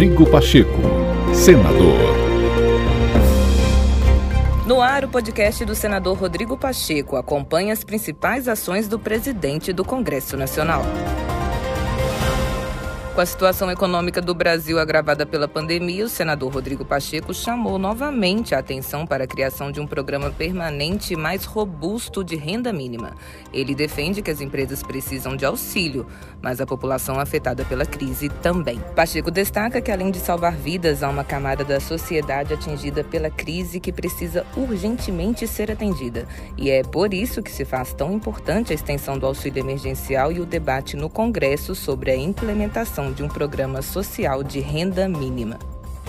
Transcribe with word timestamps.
Rodrigo 0.00 0.24
Pacheco, 0.30 0.80
senador. 1.34 2.16
No 4.66 4.80
ar, 4.80 5.04
o 5.04 5.08
podcast 5.08 5.62
do 5.66 5.74
senador 5.74 6.16
Rodrigo 6.16 6.56
Pacheco 6.56 7.16
acompanha 7.16 7.74
as 7.74 7.84
principais 7.84 8.48
ações 8.48 8.88
do 8.88 8.98
presidente 8.98 9.74
do 9.74 9.84
Congresso 9.84 10.38
Nacional. 10.38 10.84
Com 13.12 13.20
a 13.20 13.26
situação 13.26 13.68
econômica 13.68 14.22
do 14.22 14.32
Brasil 14.32 14.78
agravada 14.78 15.26
pela 15.26 15.48
pandemia, 15.48 16.04
o 16.04 16.08
senador 16.08 16.54
Rodrigo 16.54 16.84
Pacheco 16.84 17.34
chamou 17.34 17.76
novamente 17.76 18.54
a 18.54 18.60
atenção 18.60 19.04
para 19.04 19.24
a 19.24 19.26
criação 19.26 19.72
de 19.72 19.80
um 19.80 19.86
programa 19.86 20.30
permanente 20.30 21.16
mais 21.16 21.44
robusto 21.44 22.22
de 22.22 22.36
renda 22.36 22.72
mínima. 22.72 23.16
Ele 23.52 23.74
defende 23.74 24.22
que 24.22 24.30
as 24.30 24.40
empresas 24.40 24.84
precisam 24.84 25.36
de 25.36 25.44
auxílio, 25.44 26.06
mas 26.40 26.60
a 26.60 26.66
população 26.66 27.18
afetada 27.18 27.64
pela 27.64 27.84
crise 27.84 28.28
também. 28.28 28.80
Pacheco 28.94 29.30
destaca 29.30 29.80
que, 29.80 29.90
além 29.90 30.12
de 30.12 30.20
salvar 30.20 30.54
vidas, 30.54 31.02
há 31.02 31.08
uma 31.08 31.24
camada 31.24 31.64
da 31.64 31.80
sociedade 31.80 32.54
atingida 32.54 33.02
pela 33.02 33.28
crise 33.28 33.80
que 33.80 33.92
precisa 33.92 34.46
urgentemente 34.56 35.48
ser 35.48 35.68
atendida. 35.72 36.28
E 36.56 36.70
é 36.70 36.84
por 36.84 37.12
isso 37.12 37.42
que 37.42 37.50
se 37.50 37.64
faz 37.64 37.92
tão 37.92 38.12
importante 38.12 38.70
a 38.72 38.74
extensão 38.74 39.18
do 39.18 39.26
auxílio 39.26 39.60
emergencial 39.60 40.30
e 40.30 40.38
o 40.38 40.46
debate 40.46 40.96
no 40.96 41.10
Congresso 41.10 41.74
sobre 41.74 42.12
a 42.12 42.16
implementação 42.16 42.99
de 43.12 43.22
um 43.22 43.28
programa 43.28 43.80
social 43.80 44.42
de 44.42 44.60
renda 44.60 45.08
mínima. 45.08 45.58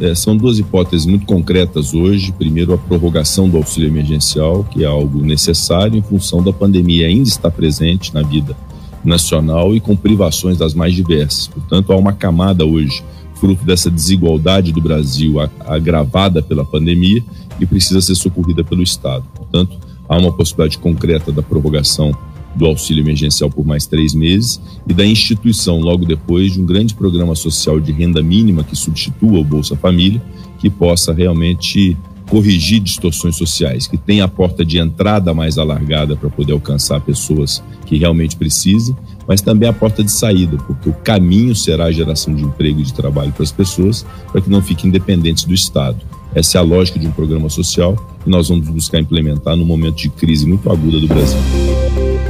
É, 0.00 0.14
são 0.14 0.36
duas 0.36 0.58
hipóteses 0.58 1.06
muito 1.06 1.24
concretas 1.24 1.94
hoje. 1.94 2.30
Primeiro, 2.32 2.74
a 2.74 2.78
prorrogação 2.78 3.48
do 3.48 3.56
auxílio 3.56 3.88
emergencial, 3.88 4.62
que 4.64 4.84
é 4.84 4.86
algo 4.86 5.22
necessário 5.22 5.96
em 5.96 6.02
função 6.02 6.42
da 6.42 6.52
pandemia 6.52 7.06
ainda 7.06 7.28
está 7.28 7.50
presente 7.50 8.12
na 8.14 8.22
vida 8.22 8.54
nacional 9.02 9.74
e 9.74 9.80
com 9.80 9.96
privações 9.96 10.58
das 10.58 10.74
mais 10.74 10.94
diversas. 10.94 11.48
Portanto, 11.48 11.92
há 11.92 11.96
uma 11.96 12.12
camada 12.12 12.64
hoje, 12.64 13.02
fruto 13.36 13.64
dessa 13.64 13.90
desigualdade 13.90 14.72
do 14.72 14.80
Brasil 14.80 15.36
agravada 15.66 16.42
pela 16.42 16.64
pandemia, 16.64 17.22
que 17.58 17.64
precisa 17.64 18.00
ser 18.00 18.14
socorrida 18.14 18.62
pelo 18.62 18.82
Estado. 18.82 19.24
Portanto, 19.34 19.78
há 20.08 20.18
uma 20.18 20.32
possibilidade 20.32 20.78
concreta 20.78 21.32
da 21.32 21.42
prorrogação 21.42 22.16
do 22.56 22.66
auxílio 22.66 23.02
emergencial 23.02 23.50
por 23.50 23.66
mais 23.66 23.86
três 23.86 24.14
meses 24.14 24.60
e 24.88 24.94
da 24.94 25.04
instituição, 25.04 25.78
logo 25.78 26.04
depois, 26.04 26.52
de 26.52 26.60
um 26.60 26.64
grande 26.64 26.94
programa 26.94 27.34
social 27.34 27.78
de 27.78 27.92
renda 27.92 28.22
mínima 28.22 28.64
que 28.64 28.74
substitua 28.74 29.38
o 29.38 29.44
Bolsa 29.44 29.76
Família, 29.76 30.22
que 30.58 30.70
possa 30.70 31.12
realmente 31.12 31.96
corrigir 32.28 32.80
distorções 32.80 33.36
sociais, 33.36 33.86
que 33.86 33.96
tenha 33.96 34.24
a 34.24 34.28
porta 34.28 34.64
de 34.64 34.78
entrada 34.78 35.32
mais 35.32 35.58
alargada 35.58 36.16
para 36.16 36.28
poder 36.28 36.52
alcançar 36.52 37.00
pessoas 37.00 37.62
que 37.84 37.96
realmente 37.96 38.36
precisem, 38.36 38.96
mas 39.28 39.40
também 39.40 39.68
a 39.68 39.72
porta 39.72 40.02
de 40.02 40.10
saída, 40.10 40.56
porque 40.56 40.88
o 40.88 40.92
caminho 40.92 41.54
será 41.54 41.84
a 41.84 41.92
geração 41.92 42.34
de 42.34 42.42
emprego 42.42 42.80
e 42.80 42.84
de 42.84 42.92
trabalho 42.92 43.32
para 43.32 43.44
as 43.44 43.52
pessoas, 43.52 44.04
para 44.32 44.40
que 44.40 44.50
não 44.50 44.60
fiquem 44.60 44.90
dependentes 44.90 45.44
do 45.44 45.54
Estado. 45.54 45.98
Essa 46.34 46.58
é 46.58 46.60
a 46.60 46.64
lógica 46.64 46.98
de 46.98 47.06
um 47.06 47.12
programa 47.12 47.48
social 47.48 47.96
que 48.22 48.28
nós 48.28 48.48
vamos 48.48 48.68
buscar 48.68 48.98
implementar 48.98 49.56
no 49.56 49.64
momento 49.64 49.96
de 49.96 50.10
crise 50.10 50.46
muito 50.46 50.70
aguda 50.70 50.98
do 50.98 51.06
Brasil. 51.06 51.38